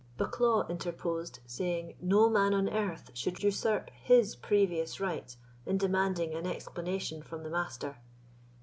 Bucklaw 0.17 0.67
interposed, 0.67 1.41
saying, 1.45 1.95
"No 2.01 2.27
man 2.27 2.55
on 2.55 2.67
earth 2.69 3.11
should 3.13 3.43
usurp 3.43 3.91
his 3.91 4.35
previous 4.35 4.99
right 4.99 5.37
in 5.67 5.77
demanding 5.77 6.33
an 6.33 6.47
explanation 6.47 7.21
from 7.21 7.43
the 7.43 7.51
Master. 7.51 7.97